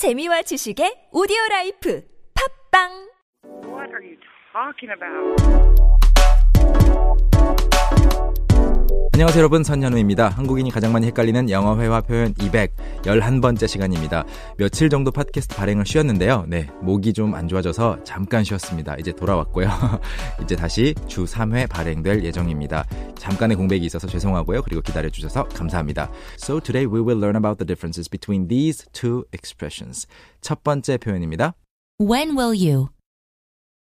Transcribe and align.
재미와 0.00 0.40
지식의 0.40 1.12
오디오 1.12 1.36
라이프. 1.50 2.00
팟빵 2.72 2.88
안녕하세요 9.12 9.38
여러분 9.40 9.62
선현우입니다. 9.62 10.30
한국인이 10.30 10.70
가장 10.70 10.92
많이 10.92 11.06
헷갈리는 11.06 11.48
영어 11.50 11.78
회화 11.78 12.00
표현 12.00 12.34
200 12.40 12.74
11번째 13.02 13.68
시간입니다. 13.68 14.24
며칠 14.56 14.88
정도 14.88 15.10
팟캐스트 15.10 15.54
발행을 15.56 15.86
쉬었는데요. 15.86 16.46
네, 16.48 16.68
목이 16.82 17.12
좀 17.12 17.34
안 17.34 17.46
좋아져서 17.46 18.02
잠깐 18.02 18.42
쉬었습니다. 18.42 18.96
이제 18.96 19.12
돌아왔고요. 19.12 19.68
이제 20.42 20.56
다시 20.56 20.94
주 21.06 21.24
3회 21.24 21.68
발행될 21.68 22.24
예정입니다. 22.24 22.84
잠깐의 23.16 23.56
공백이 23.56 23.84
있어서 23.86 24.06
죄송하고요. 24.08 24.62
그리고 24.62 24.80
기다려 24.82 25.08
주셔서 25.08 25.44
감사합니다. 25.48 26.10
So 26.40 26.58
today 26.60 26.86
we 26.92 27.00
will 27.00 27.18
learn 27.18 27.36
about 27.36 27.58
the 27.58 27.66
differences 27.66 28.08
between 28.08 28.48
these 28.48 28.84
two 28.92 29.24
expressions. 29.32 30.06
첫 30.40 30.64
번째 30.64 30.96
표현입니다. 30.96 31.54
When 32.00 32.36
will 32.36 32.56
you? 32.58 32.88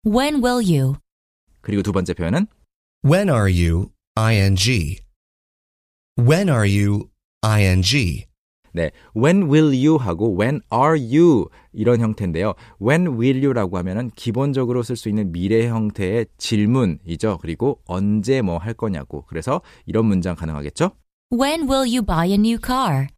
When 0.07 0.43
will 0.43 0.65
you? 0.67 0.95
그리고 1.61 1.83
두 1.83 1.93
번째 1.93 2.15
표현은 2.15 2.47
When 3.05 3.29
are 3.29 3.51
you? 3.53 3.91
Ing. 4.29 4.99
When 6.17 6.49
are 6.51 6.67
you? 6.67 7.09
ing. 7.43 8.27
네, 8.73 8.93
when 9.17 9.49
will 9.51 9.75
you 9.75 9.99
하고 9.99 10.39
when 10.39 10.61
are 10.73 10.97
you 10.97 11.49
이런 11.73 12.01
형태인데요. 12.01 12.55
when 12.81 13.19
will 13.19 13.43
you라고 13.43 13.79
하면은 13.79 14.11
기본적으로 14.15 14.83
쓸 14.85 14.95
수 14.95 15.09
있는 15.09 15.33
미래 15.33 15.67
형태의 15.67 16.27
질문이죠. 16.39 17.39
그리고 17.39 17.81
언제 17.87 18.43
뭐 18.43 18.59
할 18.59 18.75
거냐고. 18.75 19.25
그래서 19.27 19.61
이런 19.87 20.07
문장 20.07 20.37
가능하겠죠? 20.37 20.93
When 21.33 21.69
will 21.69 21.89
you 21.89 22.03
buy 22.03 22.29
a 22.29 22.35
new 22.35 22.59
car? 22.65 23.09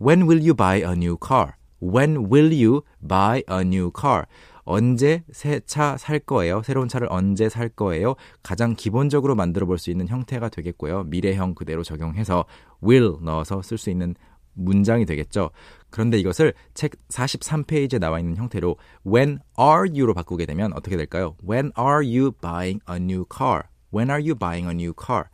When 0.00 0.26
will 0.26 0.42
you 0.42 0.54
buy 0.54 0.82
a 0.82 0.92
new 0.92 1.16
car? 1.16 1.54
When 1.80 2.28
will 2.30 2.52
you 2.52 2.82
buy 3.00 3.42
a 3.48 3.62
new 3.62 3.90
car? 3.90 4.26
언제 4.70 5.24
새 5.32 5.58
차 5.66 5.96
살 5.98 6.20
거예요? 6.20 6.62
새로운 6.62 6.86
차를 6.88 7.08
언제 7.10 7.48
살 7.48 7.68
거예요? 7.68 8.14
가장 8.44 8.76
기본적으로 8.76 9.34
만들어 9.34 9.66
볼 9.66 9.78
수 9.78 9.90
있는 9.90 10.06
형태가 10.06 10.48
되겠고요. 10.48 11.04
미래형 11.04 11.54
그대로 11.56 11.82
적용해서 11.82 12.44
will 12.82 13.16
넣어서 13.22 13.62
쓸 13.62 13.78
수 13.78 13.90
있는 13.90 14.14
문장이 14.54 15.06
되겠죠. 15.06 15.50
그런데 15.90 16.18
이것을 16.18 16.54
책 16.74 16.92
43페이지에 17.08 17.98
나와 17.98 18.20
있는 18.20 18.36
형태로 18.36 18.76
when 19.06 19.38
are 19.58 19.88
you로 19.90 20.14
바꾸게 20.14 20.46
되면 20.46 20.72
어떻게 20.74 20.96
될까요? 20.96 21.34
When 21.48 21.72
are 21.78 22.06
you 22.06 22.30
buying 22.40 22.80
a 22.88 22.96
new 22.96 23.24
car? 23.36 23.62
When 23.92 24.08
are 24.10 24.22
you 24.22 24.34
buying 24.36 24.68
a 24.68 24.74
new 24.74 24.92
car? 24.94 25.24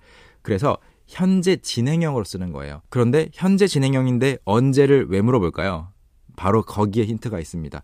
그래서 0.43 0.79
현재 1.07 1.57
진행형으로 1.57 2.25
쓰는 2.25 2.53
거예요. 2.53 2.81
그런데 2.89 3.29
현재 3.33 3.67
진행형인데 3.67 4.39
언제를 4.45 5.07
왜 5.11 5.21
물어볼까요? 5.21 5.89
바로 6.37 6.63
거기에 6.63 7.05
힌트가 7.05 7.39
있습니다. 7.41 7.83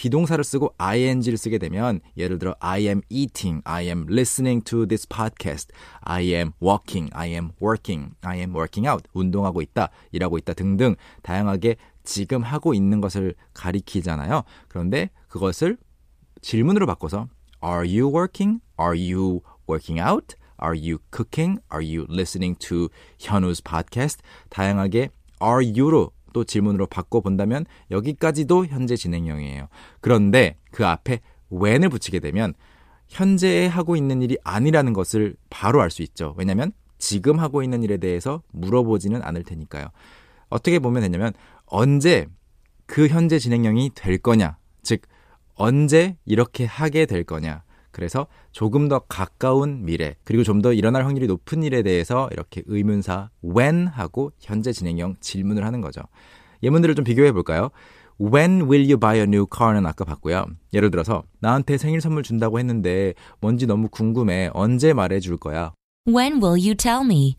비동사를 0.00 0.42
쓰고 0.42 0.72
ing를 0.78 1.36
쓰게 1.36 1.58
되면 1.58 2.00
예를 2.16 2.38
들어 2.38 2.54
I 2.58 2.86
am 2.86 3.02
eating, 3.10 3.60
I 3.66 3.84
am 3.84 4.06
listening 4.08 4.64
to 4.64 4.86
this 4.86 5.06
podcast, 5.06 5.70
I 6.00 6.22
am 6.32 6.52
walking, 6.62 7.10
I 7.12 7.28
am 7.28 7.50
working, 7.60 8.14
I 8.22 8.38
am 8.38 8.56
working 8.56 8.88
out, 8.88 9.04
운동하고 9.12 9.60
있다, 9.60 9.90
일하고 10.12 10.38
있다 10.38 10.54
등등 10.54 10.96
다양하게 11.20 11.76
지금 12.02 12.40
하고 12.40 12.72
있는 12.72 13.02
것을 13.02 13.34
가리키잖아요. 13.52 14.44
그런데 14.68 15.10
그것을 15.28 15.76
질문으로 16.40 16.86
바꿔서 16.86 17.28
Are 17.62 17.86
you 17.86 18.08
working? 18.08 18.62
Are 18.80 18.96
you 18.96 19.42
working 19.68 20.00
out? 20.00 20.34
Are 20.62 20.74
you 20.74 21.00
cooking? 21.14 21.60
Are 21.70 21.86
you 21.86 22.06
listening 22.08 22.58
to 22.60 22.88
현우's 23.18 23.62
podcast? 23.62 24.22
다양하게 24.48 25.10
Are 25.42 25.62
you로 25.62 26.12
또 26.32 26.44
질문으로 26.44 26.86
바꿔본다면 26.86 27.66
여기까지도 27.90 28.66
현재 28.66 28.96
진행형이에요. 28.96 29.68
그런데 30.00 30.56
그 30.70 30.86
앞에 30.86 31.20
when을 31.52 31.88
붙이게 31.88 32.20
되면 32.20 32.54
현재 33.08 33.66
하고 33.66 33.96
있는 33.96 34.22
일이 34.22 34.38
아니라는 34.44 34.92
것을 34.92 35.34
바로 35.50 35.80
알 35.82 35.90
수 35.90 36.02
있죠. 36.02 36.34
왜냐하면 36.38 36.72
지금 36.98 37.40
하고 37.40 37.62
있는 37.62 37.82
일에 37.82 37.96
대해서 37.96 38.42
물어보지는 38.52 39.22
않을 39.22 39.42
테니까요. 39.42 39.88
어떻게 40.48 40.78
보면 40.78 41.02
되냐면 41.02 41.32
언제 41.66 42.26
그 42.86 43.08
현재 43.08 43.38
진행형이 43.38 43.92
될 43.94 44.18
거냐, 44.18 44.58
즉 44.82 45.02
언제 45.54 46.16
이렇게 46.24 46.64
하게 46.64 47.06
될 47.06 47.24
거냐. 47.24 47.62
그래서 47.90 48.26
조금 48.52 48.88
더 48.88 49.00
가까운 49.00 49.84
미래, 49.84 50.14
그리고 50.24 50.42
좀 50.44 50.60
더 50.62 50.72
일어날 50.72 51.06
확률이 51.06 51.26
높은 51.26 51.62
일에 51.62 51.82
대해서 51.82 52.28
이렇게 52.32 52.62
의문사 52.66 53.30
when 53.44 53.86
하고 53.86 54.32
현재 54.38 54.72
진행형 54.72 55.16
질문을 55.20 55.64
하는 55.64 55.80
거죠. 55.80 56.02
예문들을 56.62 56.94
좀 56.94 57.04
비교해 57.04 57.32
볼까요? 57.32 57.70
When 58.20 58.62
will 58.68 58.84
you 58.84 58.98
buy 58.98 59.16
a 59.16 59.22
new 59.22 59.46
car는 59.50 59.86
아까 59.86 60.04
봤고요. 60.04 60.44
예를 60.74 60.90
들어서 60.90 61.22
나한테 61.40 61.78
생일 61.78 62.02
선물 62.02 62.22
준다고 62.22 62.58
했는데 62.58 63.14
뭔지 63.40 63.66
너무 63.66 63.88
궁금해. 63.88 64.50
언제 64.52 64.92
말해 64.92 65.20
줄 65.20 65.38
거야? 65.38 65.72
When 66.06 66.42
will 66.42 66.60
you 66.60 66.74
tell 66.74 67.02
me? 67.04 67.38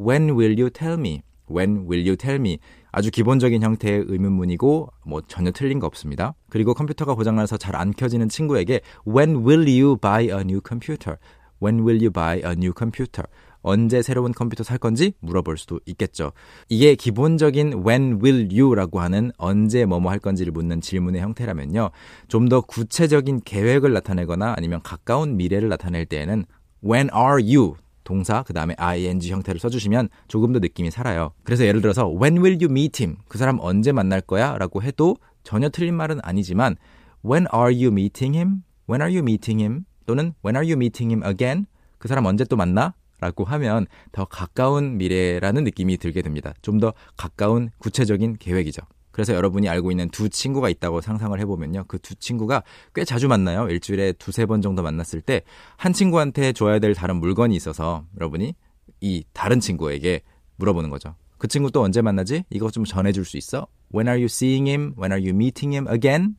When 0.00 0.30
will 0.30 0.58
you 0.58 0.70
tell 0.70 0.98
me? 0.98 1.22
When 1.48 1.86
will 1.88 2.04
you 2.04 2.16
tell 2.16 2.40
me? 2.40 2.58
아주 2.96 3.10
기본적인 3.10 3.62
형태의 3.62 4.06
의문문이고 4.08 4.88
뭐 5.04 5.20
전혀 5.28 5.50
틀린 5.50 5.78
거 5.80 5.86
없습니다. 5.86 6.32
그리고 6.48 6.72
컴퓨터가 6.72 7.14
고장나서 7.14 7.58
잘 7.58 7.76
안 7.76 7.90
켜지는 7.92 8.30
친구에게 8.30 8.80
When 9.06 9.44
will 9.46 9.68
you 9.68 9.98
buy 9.98 10.24
a 10.28 10.40
new 10.40 10.62
computer? 10.66 11.18
When 11.62 11.80
will 11.80 12.00
you 12.00 12.10
buy 12.10 12.38
a 12.38 12.52
new 12.52 12.72
computer? 12.74 13.24
언제 13.60 14.00
새로운 14.00 14.32
컴퓨터 14.32 14.64
살 14.64 14.78
건지 14.78 15.12
물어볼 15.20 15.58
수도 15.58 15.78
있겠죠. 15.84 16.32
이게 16.70 16.94
기본적인 16.94 17.82
when 17.86 18.18
will 18.24 18.48
you라고 18.50 19.00
하는 19.00 19.30
언제 19.36 19.84
뭐뭐 19.84 20.10
할 20.10 20.18
건지를 20.18 20.50
묻는 20.52 20.80
질문의 20.80 21.20
형태라면요. 21.20 21.90
좀 22.28 22.48
더 22.48 22.62
구체적인 22.62 23.42
계획을 23.44 23.92
나타내거나 23.92 24.54
아니면 24.56 24.80
가까운 24.82 25.36
미래를 25.36 25.68
나타낼 25.68 26.06
때에는 26.06 26.46
when 26.82 27.10
are 27.14 27.42
you 27.44 27.74
동사 28.06 28.42
그 28.44 28.54
다음에 28.54 28.74
ing 28.78 29.28
형태를 29.28 29.60
써 29.60 29.68
주시면 29.68 30.08
조금 30.28 30.52
더 30.52 30.60
느낌이 30.60 30.90
살아요. 30.90 31.32
그래서 31.42 31.66
예를 31.66 31.82
들어서 31.82 32.08
when 32.08 32.38
will 32.38 32.56
you 32.62 32.70
meet 32.70 33.02
him? 33.02 33.18
그 33.28 33.36
사람 33.36 33.58
언제 33.60 33.92
만날 33.92 34.22
거야? 34.22 34.56
라고 34.56 34.82
해도 34.82 35.16
전혀 35.42 35.68
틀린 35.68 35.94
말은 35.94 36.20
아니지만 36.22 36.76
when 37.24 37.46
are 37.52 37.74
you 37.74 37.88
meeting 37.88 38.36
him? 38.36 38.62
when 38.88 39.02
are 39.02 39.12
you 39.12 39.22
meeting 39.22 39.60
him? 39.60 39.84
또는 40.06 40.32
when 40.44 40.56
are 40.56 40.64
you 40.64 40.76
meeting 40.76 41.12
him 41.12 41.22
again? 41.28 41.66
그 41.98 42.08
사람 42.08 42.24
언제 42.24 42.44
또 42.44 42.56
만나? 42.56 42.94
라고 43.18 43.44
하면 43.44 43.86
더 44.12 44.24
가까운 44.26 44.98
미래라는 44.98 45.64
느낌이 45.64 45.96
들게 45.96 46.22
됩니다. 46.22 46.52
좀 46.62 46.78
더 46.78 46.92
가까운 47.16 47.70
구체적인 47.78 48.36
계획이죠. 48.38 48.82
그래서 49.16 49.32
여러분이 49.32 49.66
알고 49.66 49.90
있는 49.90 50.10
두 50.10 50.28
친구가 50.28 50.68
있다고 50.68 51.00
상상을 51.00 51.40
해보면요. 51.40 51.84
그 51.88 51.96
두 52.00 52.14
친구가 52.16 52.62
꽤 52.94 53.02
자주 53.06 53.28
만나요. 53.28 53.66
일주일에 53.70 54.12
두세 54.12 54.44
번 54.44 54.60
정도 54.60 54.82
만났을 54.82 55.22
때 55.22 55.40
한 55.78 55.94
친구한테 55.94 56.52
줘야 56.52 56.78
될 56.78 56.92
다른 56.92 57.16
물건이 57.16 57.56
있어서 57.56 58.04
여러분이 58.16 58.54
이 59.00 59.24
다른 59.32 59.58
친구에게 59.58 60.20
물어보는 60.56 60.90
거죠. 60.90 61.14
그 61.38 61.48
친구 61.48 61.70
또 61.70 61.80
언제 61.80 62.02
만나지? 62.02 62.44
이거 62.50 62.70
좀 62.70 62.84
전해줄 62.84 63.24
수 63.24 63.38
있어? 63.38 63.66
When 63.94 64.06
are 64.06 64.18
you 64.18 64.26
seeing 64.26 64.68
him? 64.68 64.92
When 64.98 65.12
are 65.12 65.22
you 65.22 65.30
meeting 65.34 65.74
him 65.74 65.88
again? 65.88 66.36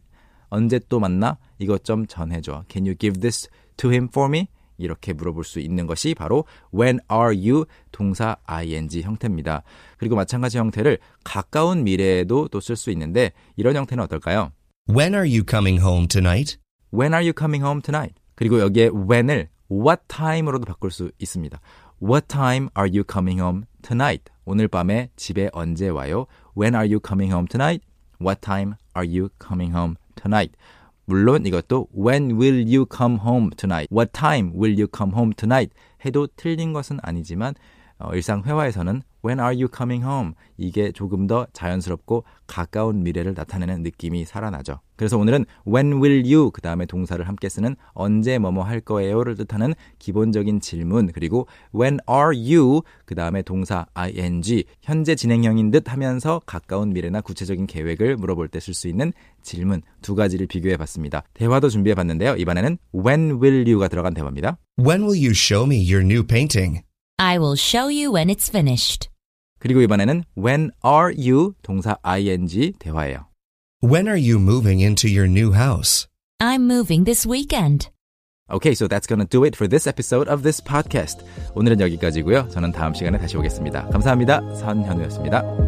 언제 0.50 0.80
또 0.88 1.00
만나? 1.00 1.40
이것 1.58 1.84
좀 1.84 2.06
전해줘. 2.06 2.64
Can 2.70 2.86
you 2.86 2.96
give 2.96 3.20
this 3.22 3.50
to 3.78 3.90
him 3.90 4.08
for 4.12 4.30
me? 4.30 4.50
이렇게 4.78 5.14
물어볼 5.14 5.44
수 5.44 5.60
있는 5.60 5.88
것이 5.88 6.14
바로 6.14 6.46
when 6.74 7.00
are 7.12 7.36
you 7.36 7.66
동사 7.92 8.38
ing 8.46 9.02
형태입니다. 9.02 9.64
그리고 9.98 10.16
마찬가지 10.16 10.58
형태를 10.58 11.00
가까운 11.24 11.84
미래에도 11.84 12.48
또 12.48 12.60
쓸 12.60 12.76
수 12.76 12.92
있는데 12.92 13.32
이런 13.56 13.76
형태는 13.76 14.04
어떨까요? 14.06 14.52
When 14.90 15.14
are 15.14 15.28
you 15.28 15.44
coming 15.48 15.82
home 15.82 16.08
tonight? 16.08 16.58
When 16.94 17.14
are 17.14 17.24
you 17.24 17.34
coming 17.38 17.64
home 17.64 17.82
tonight? 17.82 18.16
그리고 18.36 18.60
여기에 18.60 18.90
when을 19.10 19.50
what 19.72 20.04
time으로도 20.08 20.66
바꿀 20.66 20.92
수 20.92 21.12
있습니다. 21.20 21.60
What 22.02 22.28
time 22.28 22.70
are 22.78 22.90
you 22.90 23.04
coming 23.10 23.42
home 23.42 23.64
tonight? 23.82 24.32
오늘 24.46 24.68
밤에 24.68 25.10
집에 25.16 25.50
언제 25.52 25.90
와요? 25.90 26.28
When 26.58 26.76
are 26.76 26.88
you 26.88 27.00
coming 27.06 27.34
home 27.34 27.48
tonight? 27.48 27.84
What 28.22 28.42
time 28.42 28.76
are 28.96 29.06
you 29.08 29.30
coming 29.44 29.76
home 29.76 29.96
tonight? 30.16 30.56
물론 31.10 31.46
이것도 31.46 31.88
when 31.98 32.32
will 32.32 32.68
you 32.68 32.86
come 32.94 33.18
home 33.20 33.50
tonight? 33.56 33.88
What 33.90 34.12
time 34.12 34.52
will 34.54 34.78
you 34.78 34.88
come 34.94 35.14
home 35.14 35.34
tonight? 35.34 35.74
해도 36.04 36.28
틀린 36.36 36.74
것은 36.74 37.00
아니지만 37.02 37.56
어, 37.98 38.14
일상 38.14 38.44
회화에서는 38.44 39.02
when 39.24 39.40
are 39.40 39.56
you 39.56 39.68
coming 39.76 40.04
home? 40.04 40.34
이게 40.58 40.92
조금 40.92 41.28
더 41.28 41.48
자연스럽고 41.54 42.24
가까운 42.48 43.04
미래를 43.04 43.34
나타내는 43.36 43.84
느낌이 43.84 44.26
살아나죠. 44.26 44.80
그래서 44.96 45.18
오늘은 45.18 45.46
when 45.68 46.02
will 46.02 46.24
you 46.26 46.50
그 46.52 46.62
다음에 46.62 46.86
동사를 46.86 47.26
함께 47.28 47.50
쓰는 47.50 47.76
언제 47.94 48.40
뭐뭐 48.40 48.64
할 48.64 48.80
거예요를 48.82 49.36
뜻하는 49.36 49.74
기본적인 50.00 50.60
질문 50.60 51.12
그리고 51.12 51.48
when 51.76 52.00
are 52.10 52.36
you 52.36 52.82
그 53.06 53.14
다음에 53.14 53.44
동사 53.44 53.86
ing 53.94 54.64
현재 54.82 55.16
진행형인 55.16 55.72
듯 55.72 55.92
하면서 55.92 56.42
가까운 56.46 56.90
미래나 56.94 57.22
구체적인 57.22 57.68
계획을 57.68 58.18
물어볼 58.18 58.48
때 58.48 58.58
쓸 58.60 58.74
수 58.74 58.88
있는 58.88 59.14
질문 59.42 59.82
두 60.02 60.16
가지를 60.16 60.48
비교해 60.48 60.78
봤습니다. 60.78 61.24
대화도 61.34 61.70
준비해 61.70 61.94
봤는데요. 61.96 62.36
이번에는 62.36 62.78
when 62.96 63.40
will 63.42 63.68
you가 63.70 63.88
들어간 63.88 64.14
대화입니다. 64.14 64.58
When 64.80 65.04
will 65.04 65.18
you 65.18 65.32
show 65.32 65.66
me 65.66 65.78
your 65.90 66.04
new 66.04 66.26
painting? 66.26 66.87
I 67.19 67.39
will 67.39 67.57
show 67.57 67.89
you 67.89 68.13
when 68.15 68.29
it's 68.29 68.49
finished. 68.49 69.09
그리고 69.59 69.81
이번에는 69.83 70.25
when 70.37 70.71
are 70.85 71.15
you 71.17 71.55
동사 71.63 71.97
ing 72.05 72.73
대화예요. 72.79 73.27
When 73.83 74.09
are 74.09 74.19
you 74.19 74.39
moving 74.39 74.81
into 74.81 75.09
your 75.09 75.29
new 75.29 75.53
house? 75.53 76.09
I'm 76.41 76.67
moving 76.67 77.05
this 77.05 77.27
weekend. 77.27 77.89
Okay, 78.51 78.75
so 78.75 78.87
that's 78.89 79.07
gonna 79.07 79.25
do 79.25 79.45
it 79.45 79.57
for 79.57 79.69
this 79.69 79.87
episode 79.87 80.29
of 80.29 80.43
this 80.43 80.61
podcast. 80.61 81.25
오늘은 81.55 81.81
여기까지고요. 81.81 82.49
저는 82.49 82.73
다음 82.73 82.93
시간에 82.93 83.19
다시 83.19 83.37
오겠습니다. 83.37 83.89
감사합니다. 83.89 84.41
선현우였습니다. 84.57 85.66